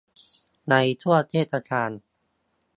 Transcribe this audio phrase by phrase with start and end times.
[0.69, 1.91] ในช่วงเทศกาล